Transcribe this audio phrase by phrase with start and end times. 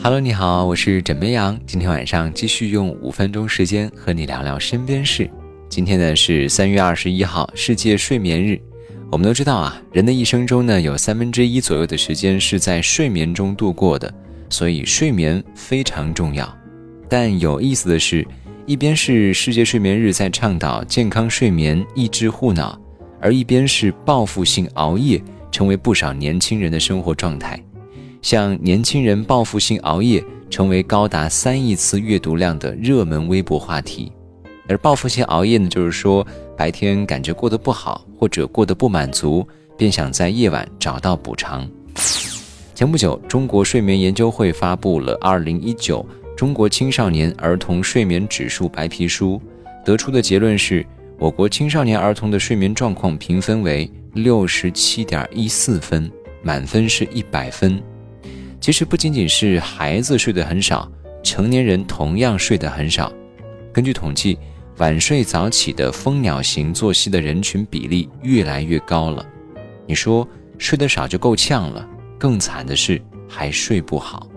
[0.00, 1.58] Hello，你好，我是枕边羊。
[1.66, 5.28] 今天晚上继续用五分钟时间和你聊聊身边事。
[5.68, 8.60] 今天呢是三月二十一号，世界睡眠日。
[9.10, 14.12] 我们都知道啊，人的一生中呢有三分之一左右的时间是在睡眠中度过的，
[14.48, 16.56] 所以睡眠非常重要。
[17.08, 18.24] 但有意思的是，
[18.66, 22.80] 一边是世界睡眠日在倡导健康睡眠、抑制护脑，
[23.20, 27.60] 而一边是报复性熬夜成为不少年轻人的生活状态。
[28.20, 34.12] 像年轻人报复性熬夜成为高达三亿次阅读量的热门微博话题。
[34.68, 39.46] 而报复性熬夜呢，就是说白天感觉过得不好或者过得不满足，
[39.76, 41.66] 便想在夜晚找到补偿。
[42.74, 46.04] 前不久，中国睡眠研究会发布了《二零一九
[46.36, 49.40] 中国青少年儿童睡眠指数白皮书》，
[49.86, 50.84] 得出的结论是，
[51.18, 56.10] 我国青少年儿童的睡眠状况评分为六十七点一四分，
[56.42, 57.82] 满分是一百分。
[58.60, 60.90] 其实不仅仅是孩子睡得很少，
[61.22, 63.12] 成年人同样睡得很少。
[63.72, 64.38] 根据统计。
[64.78, 69.26] 晚睡早起的蜂鸟型作息的人群比例越来越高了。
[69.88, 70.24] 你说
[70.56, 71.84] 睡得少就够呛了，
[72.16, 74.28] 更惨的是还睡不好。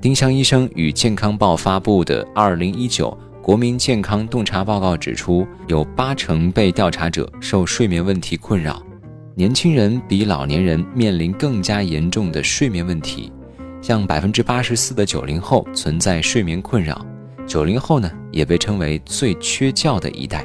[0.00, 8.80] 丁香医生与健康报发布的《二零一九国民健康洞察报告》指出，有八成被调查者受睡眠问题困扰，
[9.34, 13.32] 年轻人比老年人面临更加严重的睡眠问题，
[13.86, 17.06] 像百分之八十四的九零后存在睡眠困扰。
[17.46, 20.44] 九零后呢，也被称为最缺觉的一代。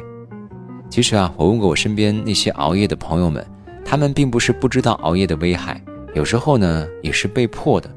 [0.91, 3.43] 其实啊，我问过我身边那些熬夜的朋友们，
[3.83, 5.83] 他们并不是不知道熬夜的危害，
[6.13, 7.91] 有时候呢也是被迫的。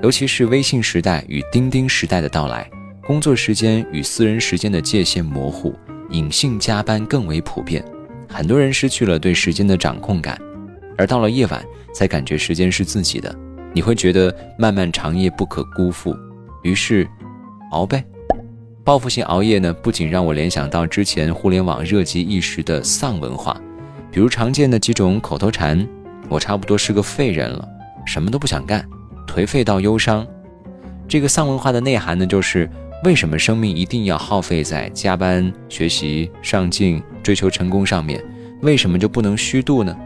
[0.00, 2.70] 尤其是微信时代与钉钉时代的到来，
[3.04, 5.74] 工作时间与私人时间的界限模糊，
[6.10, 7.84] 隐性加班更为普遍，
[8.28, 10.40] 很多人失去了对时间的掌控感，
[10.96, 13.36] 而到了夜晚才感觉时间是自己的，
[13.74, 16.16] 你会觉得漫漫长夜不可辜负，
[16.62, 17.06] 于是
[17.72, 18.02] 熬呗。
[18.84, 23.60] 报复性熬夜呢，不仅让我联想到之前互联网热极一时的丧文化，
[24.12, 25.84] 比如常见的几种口头禅
[26.30, 27.68] ：“我差不多是个废人了，
[28.06, 28.86] 什么都不想干，
[29.26, 30.24] 颓废到忧伤。”
[31.08, 32.70] 这个丧文化的内涵呢，就是
[33.02, 38.22] 为什么生命一定要耗费在加班、学习、上进、追求成功上面？
[38.62, 39.96] 为什么就不能虚度呢？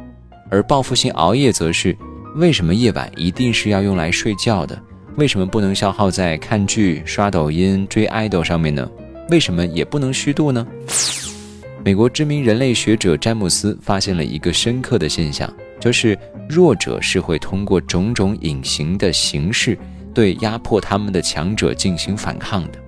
[0.50, 1.94] 而报复性熬夜则是
[2.34, 4.80] 为什么夜晚一定是要用来睡觉的？
[5.16, 8.88] 为什么不能消耗在看剧、刷抖音、追爱豆上面呢？
[9.30, 10.66] 为什么也不能虚度呢？
[11.84, 16.16] 美国知名人类学者詹姆斯发现了一个深刻的现象，就是
[16.48, 19.76] 弱者是会通过种种隐形的形式
[20.14, 22.78] 对压迫他们的强者进行反抗的。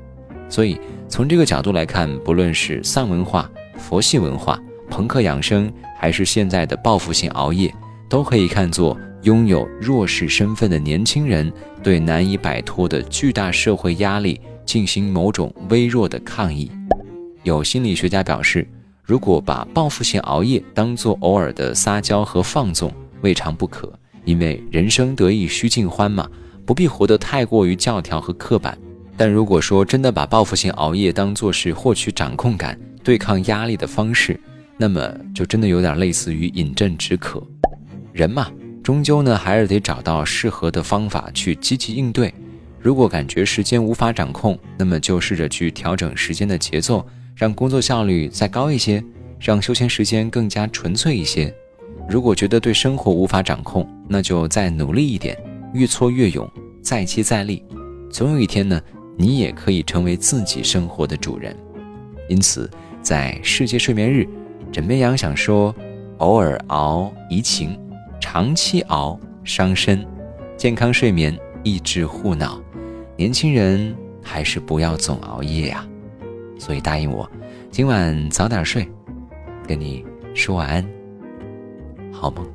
[0.49, 0.79] 所以
[1.09, 7.73] 从这个角度来看，不论是丧文化、佛系文化、朋克养生，还是现在的报复性熬夜，
[8.11, 8.95] 都可以看作。
[9.23, 16.71] 拥有弱势身份的年轻人对难以摆脱的巨大社会压力进行某种微弱的抗议。
[17.43, 18.67] 有心理学家表示，
[19.03, 23.93] 如果把报复性熬夜当作偶尔的撒娇和放纵，未尝不可。
[24.25, 26.27] 因为人生得意须尽欢嘛，
[26.65, 28.77] 不必活得太过于教条和刻板。
[29.19, 34.41] 但如果说真的把报复性熬夜当作是获取掌控感、对抗压力的方式，
[34.79, 37.47] 那么就真的有点类似于饮鸩止渴。
[38.13, 38.51] 人嘛。
[38.83, 42.33] 终究呢，还是得找到适合的方法去积极应对。
[42.81, 47.07] 如果感觉时间无法掌控，那么就试着去调整时间的节奏，
[47.37, 49.05] 让工作效率再高一些，
[49.39, 51.55] 让休闲时间更加纯粹一些。
[52.09, 55.37] 如果觉得对生活无法掌控，那就再努力一点，
[55.75, 56.51] 越挫越勇，
[56.83, 57.63] 再接再厉。
[58.11, 58.81] 总有一天呢，
[59.17, 61.55] 你也可以成为自己生活的主人。
[62.31, 62.69] 因此，
[63.03, 64.27] 在世界睡眠日，
[64.73, 65.73] 枕边羊想说：
[66.17, 67.79] 偶尔熬怡情。
[68.33, 70.07] 长期熬伤身，
[70.57, 72.63] 健康睡眠抑制护脑，
[73.17, 73.93] 年轻人
[74.23, 75.85] 还是不要总熬夜呀。
[76.57, 77.29] 所以答应我，
[77.73, 78.89] 今晚早点睡，
[79.67, 80.89] 跟你说晚安，
[82.13, 82.47] 好梦。